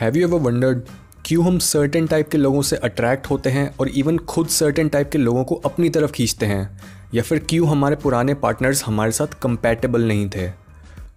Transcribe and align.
Have 0.00 0.16
you 0.16 0.28
ever 0.28 0.40
wondered 0.40 0.82
क्यों 1.26 1.46
हम 1.46 1.58
certain 1.58 2.06
type 2.06 2.28
के 2.28 2.38
लोगों 2.38 2.62
से 2.62 2.76
अट्रैक्ट 2.76 3.26
होते 3.26 3.50
हैं 3.50 3.74
और 3.80 3.88
इवन 3.88 4.18
खुद 4.18 4.48
सर्टेन 4.48 4.88
टाइप 4.88 5.10
के 5.10 5.18
लोगों 5.18 5.44
को 5.44 5.54
अपनी 5.54 5.90
तरफ़ 5.90 6.12
खींचते 6.12 6.46
हैं? 6.46 6.80
या 7.14 7.22
फिर 7.22 7.38
क्यों 7.38 7.68
हमारे 7.68 7.96
पुराने 7.96 8.34
पार्टनर्स 8.34 8.84
हमारे 8.84 9.12
साथ 9.12 9.26
कंपैटिबल 9.26 10.02
नहीं 10.02 10.30
थे? 10.30 10.50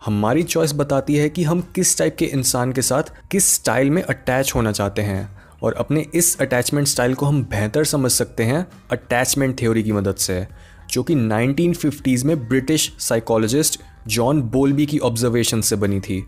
हमारी 0.06 0.44
चॉइस 0.44 0.74
बताती 0.74 1.16
है 1.16 1.30
कि 1.30 1.44
हम 1.44 1.62
किस 1.62 1.98
टाइप 1.98 2.16
के 2.16 2.26
इंसान 2.26 2.72
के 2.72 2.82
साथ 2.82 3.04
किस 3.32 3.54
स्टाइल 3.54 3.90
में 3.90 4.04
अटैच 4.04 4.52
होना 4.56 4.72
चाहते 4.72 5.02
हैं 5.02 5.38
और 5.64 5.74
अपने 5.74 6.06
इस 6.14 6.42
अटैचमेंट 6.42 6.88
स्टाइल 6.88 7.14
को 7.14 7.26
हम 7.26 7.44
बेहतर 7.44 7.84
समझ 7.84 8.12
सकते 8.12 8.44
हैं 8.44 8.68
अटैचमेंट 8.92 9.60
थ्योरी 9.60 9.84
की 9.84 9.92
मदद 9.92 10.16
से, 10.16 10.48
जो 10.92 11.04
कि 11.04 11.16
1950s 11.16 12.24
में 12.24 12.48
ब्रिटिश 12.48 12.96
साइकोलॉजिस्ट 13.00 13.82
जॉन 14.08 14.42
बोलबी 14.42 14.86
की 14.86 15.00
ऑब्जर्वेशन 15.00 15.62
से 15.62 15.76
बनी 15.76 16.00
थी। 16.00 16.28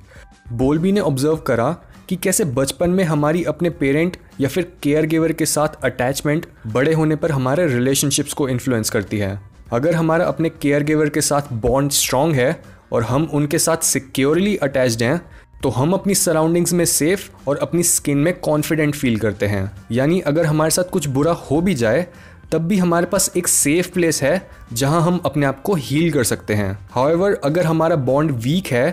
बोलबी 0.51 0.91
ने 0.91 0.99
ऑब्ज़र्व 0.99 1.37
करा 1.37 1.77
कि 2.09 2.15
कैसे 2.15 2.43
बचपन 2.43 2.89
में 2.89 3.03
हमारी 3.03 3.43
अपने 3.43 3.69
पेरेंट 3.69 4.17
या 4.41 4.49
फिर 4.49 4.71
केयर 4.83 5.05
गिवर 5.05 5.31
के 5.31 5.45
साथ 5.45 5.83
अटैचमेंट 5.83 6.45
बड़े 6.67 6.93
होने 6.93 7.15
पर 7.15 7.31
हमारे 7.31 7.67
रिलेशनशिप्स 7.67 8.33
को 8.33 8.47
इन्फ्लुएंस 8.49 8.89
करती 8.89 9.17
है। 9.17 9.39
अगर 9.73 9.95
हमारा 9.95 10.25
अपने 10.25 10.49
केयर 10.51 10.83
गिवर 10.83 11.09
के 11.09 11.21
साथ 11.21 11.53
बॉन्ड 11.53 11.91
स्ट्रांग 11.91 12.33
है 12.33 12.59
और 12.93 13.03
हम 13.03 13.29
उनके 13.33 13.59
साथ 13.59 13.77
सिक्योरली 13.77 14.55
अटैच्ड 14.57 15.03
हैं 15.03 15.21
तो 15.63 15.69
हम 15.69 15.93
अपनी 15.93 16.15
सराउंडिंग्स 16.15 16.73
में 16.73 16.83
सेफ़ 16.85 17.29
और 17.47 17.57
अपनी 17.57 17.83
स्किन 17.83 18.17
में 18.17 18.33
कॉन्फिडेंट 18.39 18.95
फील 18.95 19.17
करते 19.17 19.45
हैं। 19.45 19.71
यानी 19.91 20.19
अगर 20.21 20.45
हमारे 20.45 20.71
साथ 20.71 20.83
कुछ 20.83 21.07
बुरा 21.07 21.31
हो 21.31 21.61
भी 21.61 21.73
जाए, 21.73 22.05
तब 22.51 22.67
भी 22.67 22.77
हमारे 22.77 23.05
पास 23.05 23.31
एक 23.37 23.47
सेफ़ 23.47 23.91
प्लेस 23.91 24.21
है 24.23 24.49
जहाँ 24.73 25.01
हम 25.01 25.19
अपने 25.25 25.45
आप 25.45 25.61
को 25.61 25.75
हील 25.75 26.11
कर 26.11 26.23
सकते 26.23 26.53
हैं। 26.53 26.77
हाउएवर 26.91 27.39
अगर 27.43 27.65
हमारा 27.65 27.95
बॉन्ड 27.95 28.31
वीक 28.31 28.67
है, 28.67 28.91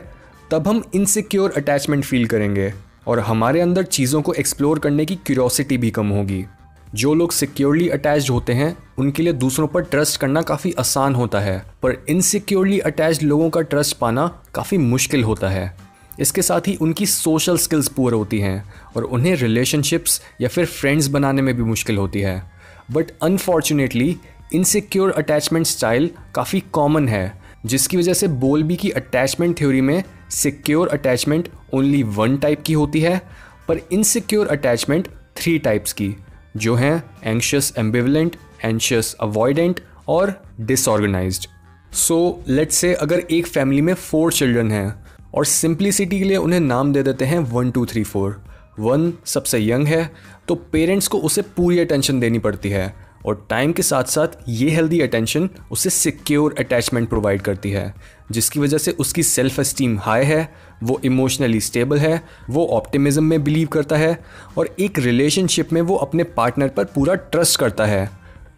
तब 0.50 0.68
हम 0.68 0.82
इनसिक्योर 0.94 1.52
अटैचमेंट 1.56 2.04
फील 2.04 2.26
करेंगे। 2.26 2.72
और 3.06 3.20
हमारे 3.20 3.60
अंदर 3.60 3.82
चीज़ों 3.82 4.22
को 4.22 4.32
एक्सप्लोर 4.32 4.78
करने 4.78 5.04
की 5.04 5.16
क्यूरोसिटी 5.16 5.78
भी 5.78 5.90
कम 5.90 6.08
होगी। 6.08 6.46
जो 6.94 7.14
लोग 7.14 7.32
सिक्योरली 7.32 7.88
अटैच्ड 7.88 8.30
होते 8.30 8.52
हैं, 8.52 8.76
उनके 8.98 9.22
लिए 9.22 9.32
दूसरों 9.32 9.66
पर 9.66 9.80
ट्रस्ट 9.80 10.20
करना 10.20 10.42
काफ़ी 10.42 10.74
आसान 10.78 11.14
होता 11.14 11.40
है, 11.40 11.66
पर 11.82 12.04
इनसिक्योरली 12.08 12.78
अटैच्ड 12.78 13.22
लोगों 13.22 13.50
का 13.50 13.60
ट्रस्ट 13.60 13.96
पाना 13.96 14.42
काफ़ी 14.54 14.78
मुश्किल 14.78 15.24
होता 15.24 15.48
है। 15.48 15.76
इसके 16.20 16.42
साथ 16.42 16.60
ही 16.60 16.76
उनकी 16.76 17.06
सोशल 17.06 17.58
स्किल्स 17.58 17.88
पुअर 17.88 18.12
होती 18.12 18.38
हैं, 18.38 18.72
और 18.96 19.02
उन्हें 19.02 19.36
रिलेशनशिप्स 19.36 20.22
या 20.40 20.48
फिर 20.48 20.66
फ्रेंड्स 20.66 21.06
बनाने 21.06 21.42
में 21.42 21.56
भी 21.56 21.62
मुश्किल 21.62 21.96
होती 21.96 22.20
है। 22.20 22.50
But 22.90 23.06
unfortunately 23.22 24.16
insecure 24.54 25.10
attachment 25.10 25.66
style 25.66 26.10
काफ़ी 26.34 26.60
कॉमन 26.60 27.08
है, 27.08 27.40
जिसकी 27.66 27.96
वजह 27.96 28.14
से 28.14 28.28
बोलबी 28.28 28.76
की 28.76 28.90
अटैचमेंट 28.90 29.58
थ्योरी 29.58 29.80
में 29.80 30.04
secure 30.30 30.88
attachment 30.88 31.48
only 31.74 32.02
one 32.02 32.36
type 32.36 32.62
की 32.62 32.72
होती 32.72 33.00
है, 33.00 33.20
पर 33.68 33.80
इनसिक्योर 33.92 34.46
अटैचमेंट 34.46 35.08
थ्री 35.36 35.58
टाइप्स 35.58 35.92
की, 35.92 36.16
जो 36.56 36.74
हैं 36.74 37.02
एंशियस 37.24 37.72
एम्बिवलेंट 37.78 38.36
एंशियस 38.64 39.16
अवॉइडेंट 39.20 39.80
और 40.08 40.42
डिसऑर्गेनाइज्ड 40.60 41.46
सो 41.92 42.44
लेट्स 42.48 42.76
से 42.76 42.94
अगर 42.94 43.18
एक 43.18 43.46
फैमिली 43.46 43.80
में 43.82 43.94
फोर 43.94 44.32
चिल्ड्रन 44.32 44.72
हैं 44.72 45.06
और 45.34 45.44
सिंप्लिसिटी 45.44 46.18
के 46.18 46.24
लिए 46.24 46.36
उन्हें 46.36 46.60
नाम 46.60 46.92
दे 46.92 47.02
देते 47.02 47.24
हैं 47.24 47.38
one 47.38 47.70
two 47.70 47.86
three 47.86 48.04
four 48.04 48.44
one 48.78 49.12
सबसे 49.24 49.58
यंग 49.68 49.86
है 49.86 50.14
तो 50.48 50.54
पेरेंट्स 50.54 51.08
को 51.08 51.18
उसे 51.18 51.42
पूरी 51.42 51.78
अटेंशन 51.78 52.20
देनी 52.20 52.38
पड़ती 52.38 52.68
है। 52.68 53.05
और 53.26 53.46
टाइम 53.50 53.72
के 53.72 53.82
साथ 53.82 54.04
साथ 54.04 54.36
ये 54.48 54.70
हेल्दी 54.70 55.00
अटेंशन 55.00 55.48
उसे 55.70 55.90
सिक्योर 55.90 56.54
अटैचमेंट 56.58 57.08
प्रोवाइड 57.08 57.42
करती 57.42 57.70
है, 57.70 57.94
जिसकी 58.32 58.60
वजह 58.60 58.78
से 58.78 58.90
उसकी 58.90 59.22
सेल्फ 59.22 59.58
इस्टीम 59.60 59.98
हाई 59.98 60.24
है, 60.24 60.48
वो 60.82 61.00
इमोशनली 61.04 61.60
स्टेबल 61.60 61.98
है, 61.98 62.22
वो 62.50 62.66
ऑप्टिमिज्म 62.66 63.24
में 63.24 63.42
बिलीव 63.44 63.68
करता 63.68 63.96
है 63.96 64.18
और 64.58 64.74
एक 64.80 64.98
रिलेशनशिप 64.98 65.72
में 65.72 65.80
वो 65.82 65.96
अपने 65.96 66.24
पार्टनर 66.24 66.68
पर 66.68 66.84
पूरा 66.84 67.14
ट्रस्ट 67.14 67.60
करता 67.60 67.86
है। 67.86 68.08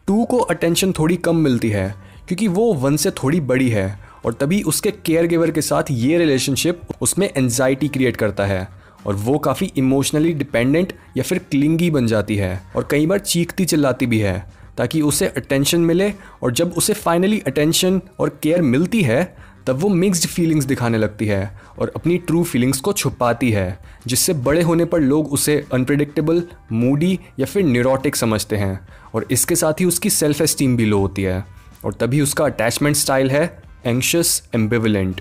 टू 0.07 0.25
को 0.25 0.39
अटेंशन 0.39 0.93
थोड़ी 0.93 1.17
कम 1.17 1.37
मिलती 1.37 1.71
है, 1.71 1.95
क्योंकि 2.29 2.49
वो 2.49 2.73
वन 2.75 2.97
से 2.97 3.11
थोड़ी 3.13 3.41
बड़ी 3.43 3.69
है 3.69 3.99
और 4.25 4.33
तभी 4.33 4.63
उसके 4.63 4.91
केयर 4.91 5.27
गिवर 5.27 5.51
के 5.51 5.63
साथ 5.63 5.91
ये 5.91 6.19
रिलेशनशिप 6.19 6.81
उसमें 7.01 7.29
एनजाइटी 7.29 7.89
क्रिएट 7.89 8.17
करता 8.17 8.47
है 8.47 8.67
और 9.07 9.15
वो 9.15 9.39
काफ़ी 9.39 9.71
इमोशनली 9.77 10.33
डिपेंडेंट 10.33 10.93
या 11.17 11.23
फिर 11.23 11.39
क्लिंगी 11.41 11.91
बन 11.91 12.07
जाती 12.07 12.37
है 12.37 12.61
और 12.77 12.89
कई 12.91 13.07
बार 13.07 13.19
चीखती 13.19 13.65
चिल्लाती 13.65 14.07
भी 14.07 14.19
है। 14.19 14.58
ताकि 14.79 15.01
उसे 15.03 15.27
अटेंशन 15.27 15.81
मिले 15.81 16.13
और 16.43 16.53
जब 16.53 16.73
उसे 16.73 16.95
फाइनली 16.95 17.43
अटेंशन 17.47 18.01
और 18.19 18.39
केयर 18.43 18.63
मिलती 18.63 19.03
है, 19.03 19.23
तब 19.67 19.77
वो 19.77 19.89
मिक्स्ड 19.89 20.27
फीलिंग्स 20.27 20.65
दिखाने 20.65 20.99
लगती 20.99 21.27
है 21.27 21.61
और 21.79 21.93
अपनी 21.97 22.17
ट्रू 22.19 22.43
फीलिंग्स 22.45 22.81
को 22.81 22.93
छुपाती 22.93 23.51
है, 23.51 23.79
जिससे 24.07 24.33
बड़े 24.35 24.63
होने 24.63 24.85
पर 24.85 25.01
लोग 25.01 25.33
उसे 25.33 25.65
अनप्रडिक्टेबल 25.73 26.43
मूडी 26.73 27.19
या 27.39 27.47
फिर 27.47 27.65
न्यूरोटिक 27.65 28.17
समझते 28.17 28.57
हैं 28.57 28.81
और 29.15 29.27
इसके 29.31 29.57
साथ 29.57 29.81
ही 29.81 29.85
उसकी 29.85 30.11
सेल्फ 30.11 30.41
एस्टीम 30.41 30.77
भी 30.77 30.85
लो 30.85 30.99
होती 30.99 31.23
है 31.23 31.45
और 31.85 31.95
तभी 31.95 32.21
उसका 32.21 32.45
अटैचमेंट 32.45 32.97
स्टाइल 32.97 33.31
है 33.31 33.45
एंशियस 33.87 34.43
एम्बिवलेंट 34.55 35.21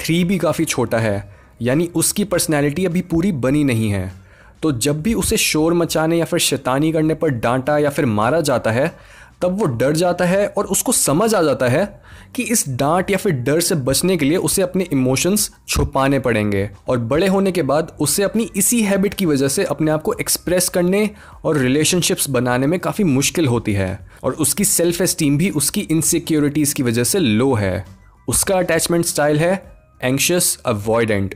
थ्री 0.00 0.22
भी 0.24 0.38
काफ़ी 0.38 0.64
छोटा 0.64 0.98
है, 0.98 1.32
यानी 1.62 1.90
उसकी 1.94 2.24
पर्सनैलिटी 2.24 2.84
अभी 2.86 3.00
पूरी 3.02 3.32
बनी 3.34 3.64
नहीं 3.64 3.90
है। 3.90 4.12
तो 4.62 4.72
जब 4.72 5.02
भी 5.02 5.14
उसे 5.14 5.36
शोर 5.36 5.74
मचाने 5.74 6.18
या 6.18 6.24
फिर 6.24 6.38
शैतानी 6.38 6.92
करने 6.92 7.14
पर 7.14 7.28
डांटा 7.28 7.78
या 7.78 7.90
फिर 7.90 8.06
मारा 8.06 8.40
जाता 8.40 8.70
है, 8.70 9.20
तब 9.42 9.58
वो 9.58 9.66
डर 9.66 9.92
जाता 9.92 10.24
है 10.24 10.46
और 10.46 10.64
उसको 10.64 10.92
समझ 10.92 11.34
आ 11.34 11.42
जाता 11.42 11.68
है 11.68 12.02
कि 12.34 12.42
इस 12.42 12.64
डांट 12.68 13.10
या 13.10 13.16
फिर 13.16 13.32
डर 13.32 13.60
से 13.60 13.74
बचने 13.74 14.16
के 14.16 14.24
लिए 14.24 14.36
उसे 14.36 14.62
अपने 14.62 14.86
इमोशंस 14.92 15.50
छुपाने 15.68 16.18
पड़ेंगे। 16.18 16.70
और 16.88 16.98
बड़े 16.98 17.26
होने 17.26 17.52
के 17.52 17.62
बाद 17.62 17.96
उसे 18.00 18.22
अपनी 18.22 18.50
इसी 18.56 18.82
हैबिट 18.82 19.14
की 19.14 19.26
वजह 19.26 19.48
से 19.48 19.64
अपने 19.64 19.90
आप 19.90 20.02
को 20.02 20.12
एक्सप्रेस 20.12 20.68
करने 20.68 21.10
और 21.44 21.56
रिलेशनशिप्स 21.56 22.30
बनाने 22.30 22.66
में 22.66 22.80
काफ़ी 22.80 23.04
मुश्किल 23.04 23.46
होती 23.46 23.72
है। 23.72 24.08
और 24.24 24.32
उसकी 24.32 24.64
सेल्फ 24.64 25.00
एस्टीम 25.00 25.38
भी 25.38 25.50
उसकी 25.50 25.80
इनसिक्योरिटीज़ 25.80 26.74
की 26.74 26.82
वजह 26.82 27.04
से 27.04 27.18
लो 27.18 27.54
है। 27.54 27.84
उसका 28.28 28.58
अटैचमेंट 28.58 29.04
स्टाइल 29.04 29.38
है 29.38 29.72
एंशियस 30.02 30.58
अवॉइडेंट 30.66 31.34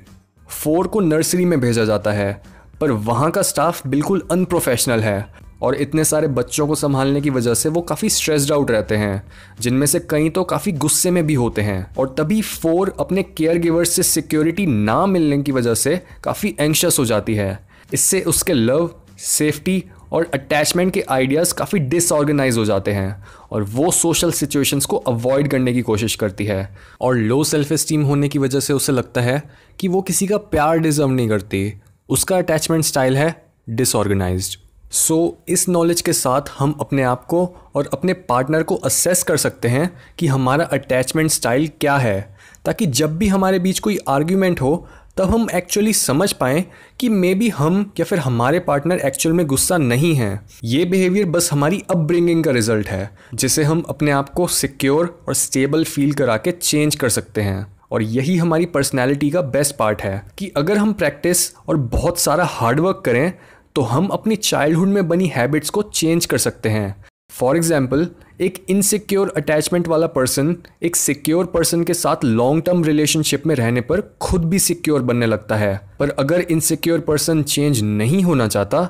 फोर 0.48 0.86
को 0.86 1.00
नर्सरी 1.00 1.44
में 1.44 1.60
भेजा 1.60 1.84
जाता 1.84 2.12
है। 2.12 2.53
पर 2.80 2.90
वहाँ 2.90 3.30
का 3.30 3.42
स्टाफ 3.42 3.86
बिल्कुल 3.86 4.22
अनप्रोफेशनल 4.30 5.00
है 5.00 5.44
और 5.62 5.74
इतने 5.74 6.04
सारे 6.04 6.28
बच्चों 6.28 6.66
को 6.66 6.74
संभालने 6.74 7.20
की 7.20 7.30
वजह 7.30 7.54
से 7.54 7.68
वो 7.68 7.80
काफ़ी 7.80 8.08
स्ट्रेस्ड 8.10 8.52
आउट 8.52 8.70
रहते 8.70 8.96
हैं, 8.96 9.22
जिनमें 9.60 9.86
से 9.86 10.00
कई 10.00 10.28
तो 10.30 10.44
काफ़ी 10.44 10.72
गुस्से 10.72 11.10
में 11.10 11.26
भी 11.26 11.34
होते 11.34 11.62
हैं 11.62 11.94
और 11.98 12.14
तभी 12.18 12.40
फोर 12.42 12.94
अपने 13.00 13.22
केयर 13.22 13.58
गिवर्स 13.58 13.90
से 13.90 14.02
सिक्योरिटी 14.02 14.66
ना 14.66 15.04
मिलने 15.06 15.42
की 15.42 15.52
वजह 15.52 15.74
से 15.74 16.00
काफ़ी 16.24 16.54
एंशियस 16.60 16.98
हो 16.98 17.04
जाती 17.04 17.34
है। 17.34 17.58
इससे 17.92 18.20
उसके 18.22 18.52
लव 18.52 18.90
सेफ्टी 19.18 19.82
और 20.12 20.30
अटैचमेंट 20.34 20.92
के 20.92 21.04
आइडियाज़ 21.10 21.54
काफ़ी 21.54 21.78
डिसऑर्गेनाइज 21.78 22.58
हो 22.58 22.64
जाते 22.64 22.92
हैं 22.92 23.24
और 23.52 23.62
वो 23.62 23.90
सोशल 23.90 24.32
सिचुएशंस 24.32 24.84
को 24.84 24.96
अवॉइड 24.96 25.48
करने 25.48 25.72
की 25.72 25.82
कोशिश 25.82 26.14
करती 26.14 26.44
है 26.44 26.76
और 27.00 27.16
लो 27.16 27.42
सेल्फ 27.44 27.72
एस्टीम 27.72 28.02
होने 28.02 28.28
की 28.28 28.38
वजह 28.38 28.60
से 28.60 28.72
उसे 28.72 28.92
लगता 28.92 29.20
है 29.20 29.42
कि 29.80 29.88
वो 29.88 30.02
किसी 30.02 30.26
का 30.26 30.36
प्यार 30.36 30.78
डिजर्व 30.78 31.08
नहीं 31.08 31.28
करती 31.28 31.72
उसका 32.08 32.36
अटैचमेंट 32.36 32.84
स्टाइल 32.84 33.16
है 33.16 33.44
डिसऑर्गेनाइज्ड 33.70 34.58
सो 34.92 35.38
so, 35.44 35.50
इस 35.50 35.68
नॉलेज 35.68 36.00
के 36.00 36.12
साथ 36.12 36.40
हम 36.58 36.76
अपने 36.80 37.02
आप 37.02 37.24
को 37.24 37.56
और 37.74 37.90
अपने 37.92 38.12
पार्टनर 38.12 38.62
को 38.62 38.74
असेस 38.74 39.22
कर 39.22 39.36
सकते 39.36 39.68
हैं 39.68 39.96
कि 40.18 40.26
हमारा 40.26 40.64
अटैचमेंट 40.64 41.30
स्टाइल 41.30 41.70
क्या 41.80 41.96
है 41.96 42.36
ताकि 42.64 42.86
जब 42.86 43.18
भी 43.18 43.28
हमारे 43.28 43.58
बीच 43.58 43.78
कोई 43.78 43.98
आर्ग्यूमेंट 44.08 44.60
हो 44.60 44.88
तब 45.16 45.24
हम 45.24 45.50
एक्चुअली 45.54 45.92
समझ 45.92 46.32
पाएँ 46.32 46.64
कि 47.00 47.08
मे 47.08 47.34
बी 47.34 47.48
हम 47.48 47.92
या 47.98 48.04
फिर 48.04 48.18
हमारे 48.18 48.58
पार्टनर 48.58 48.98
एक्चुअल 48.98 49.36
में 49.36 49.46
गुस्सा 49.46 49.78
नहीं 49.78 50.14
हैं। 50.14 50.48
ये 50.64 50.84
बिहेवियर 50.84 51.26
बस 51.26 51.52
हमारी 51.52 51.82
अपब्रिंगिंग 51.90 52.44
का 52.44 52.50
रिज़ल्ट 52.50 52.88
है 52.88 53.18
जिसे 53.34 53.64
हम 53.64 53.80
अपने 53.88 54.10
आप 54.10 54.28
को 54.28 54.46
सिक्योर 54.46 55.24
और 55.28 55.34
स्टेबल 55.34 55.84
फील 55.84 56.12
करा 56.12 56.36
के 56.36 56.52
चेंज 56.52 56.94
कर 56.94 57.08
सकते 57.08 57.40
हैं। 57.40 57.73
और 57.90 58.02
यही 58.02 58.36
हमारी 58.36 58.66
पर्सनैलिटी 58.66 59.30
का 59.30 59.40
बेस्ट 59.42 59.76
पार्ट 59.76 60.02
है 60.02 60.22
कि 60.38 60.52
अगर 60.56 60.78
हम 60.78 60.92
प्रैक्टिस 60.92 61.52
और 61.58 61.76
बहुत 61.76 62.18
सारा 62.18 62.44
हार्डवर्क 62.50 63.02
करें 63.04 63.32
तो 63.76 63.82
हम 63.82 64.06
अपनी 64.08 64.36
चाइल्डहुड 64.36 64.88
में 64.88 65.06
बनी 65.08 65.26
हैबिट्स 65.26 65.70
को 65.70 65.82
चेंज 65.84 66.26
कर 66.26 66.38
सकते 66.38 66.68
हैं। 66.68 67.04
फॉर 67.30 67.56
एग्ज़ाम्पल 67.56 68.06
एक 68.40 68.64
इनसिक्योर 68.70 69.32
अटैचमेंट 69.36 69.88
वाला 69.88 70.06
पर्सन 70.06 70.54
एक 70.82 70.96
सिक्योर 70.96 71.46
पर्सन 71.46 71.82
के 71.84 71.94
साथ 71.94 72.24
लॉन्ग 72.24 72.62
टर्म 72.62 72.84
रिलेशनशिप 72.84 73.46
में 73.46 73.54
रहने 73.54 73.80
पर 73.80 74.00
खुद 74.20 74.44
भी 74.44 74.58
सिक्योर 74.58 75.02
बनने 75.02 75.26
लगता 75.26 75.56
है। 75.56 75.80
पर 75.98 76.10
अगर 76.10 76.40
इनसिक्योर 76.40 77.00
पर्सन 77.00 77.42
चेंज 77.42 77.82
नहीं 77.82 78.22
होना 78.22 78.48
चाहता 78.48 78.84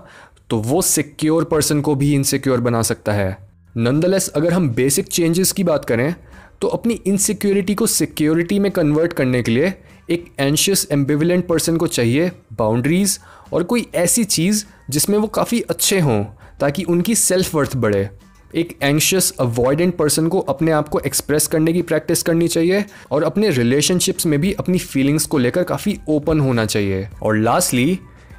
तो 0.51 0.59
वो 0.59 0.83
सिक्योर 0.83 1.45
पर्सन 1.45 1.81
को 1.81 1.95
भी 1.95 2.13
इनसिक्योर 2.15 2.61
बना 2.61 2.83
सकता 2.83 3.13
है। 3.13 3.37
नंदलेस 3.77 4.29
अगर 4.29 4.53
हम 4.53 4.69
बेसिक 4.71 5.07
चेंजेस 5.07 5.53
की 5.53 5.65
बात 5.65 5.85
करें 5.85 6.15
तो 6.65 6.69
अपनी 6.69 6.95
इनसिक्योरिटी 7.07 7.75
को 7.75 7.87
सिक्योरिटी 7.87 8.59
में 8.59 8.71
कन्वर्ट 8.73 9.13
करने 9.13 9.43
के 9.43 9.51
लिए 9.51 9.73
एक 10.11 10.25
एंशियस 10.39 10.87
एम्बिविलेंट 10.93 11.47
पर्सन 11.47 11.77
को 11.77 11.87
चाहिए 11.87 12.31
बाउंड्रीज 12.53 13.19
और 13.53 13.63
कोई 13.63 13.87
ऐसी 13.95 14.25
चीज़ 14.25 14.65
जिसमें 14.91 15.19
वो 15.19 15.27
काफ़ी 15.27 15.61
अच्छे 15.61 16.01
हों 16.01 16.25
ताकि 16.61 16.83
उनकी 16.83 17.15
सेल्फ 17.15 17.55
वर्थ 17.55 17.77
बढ़े। 17.77 18.09
एक 18.55 18.79
एंशियस 18.83 19.33
अवॉइडेंट 19.41 19.97
पर्सन 19.97 20.29
को 20.29 20.39
अपने 20.39 20.71
आप 20.71 20.89
को 20.89 21.01
एक्सप्रेस 21.01 21.47
करने 21.47 21.73
की 21.73 21.83
प्रैक्टिस 21.83 22.23
करनी 22.23 22.49
चाहिए 22.49 22.85
और 23.11 23.25
अपने 23.25 23.51
रिलेशनशिप्स 23.51 24.27
में 24.27 24.41
भी 24.41 24.53
अपनी 24.53 24.79
फीलिंग्स 24.79 25.27
को 25.27 25.39
लेकर 25.39 25.63
काफ़ी 25.63 25.99
ओपन 26.09 26.41
होना 26.41 26.67
चाहिए। 26.67 27.09
और 27.23 27.39
लास्टली 27.39 27.99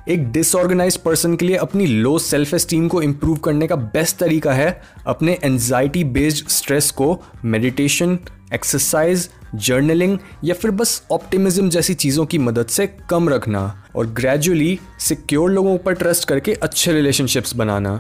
एक 0.09 0.31
डिसऑर्गेनाइज 0.31 0.97
पर्सन 0.97 1.35
के 1.35 1.45
लिए 1.45 1.55
अपनी 1.55 1.85
लो 1.85 2.17
सेल्फ 2.19 2.53
एस्टीम 2.53 2.87
को 2.87 3.01
इम्प्रूव 3.01 3.37
करने 3.37 3.67
का 3.67 3.75
बेस्ट 3.75 4.17
तरीका 4.17 4.53
है 4.53 4.81
अपने 5.07 5.37
एनजाइटी 5.43 6.03
बेस्ड 6.03 6.47
स्ट्रेस 6.47 6.91
को 6.91 7.23
मेडिटेशन 7.45 8.19
एक्सरसाइज 8.53 9.29
जर्नलिंग 9.55 10.17
या 10.43 10.53
फिर 10.53 10.71
बस 10.71 11.01
ऑप्टिमिज्म 11.11 11.69
जैसी 11.69 11.93
चीज़ों 11.93 12.25
की 12.25 12.37
मदद 12.37 12.67
से 12.67 12.87
कम 13.09 13.29
रखना 13.29 13.83
और 13.95 14.07
ग्रेजुअली 14.07 14.79
सिक्योर 14.99 15.51
लोगों 15.51 15.77
पर 15.77 15.93
ट्रस्ट 15.93 16.27
करके 16.27 16.53
अच्छे 16.53 16.93
रिलेशनशिप्स 16.93 17.55
बनाना। 17.55 17.95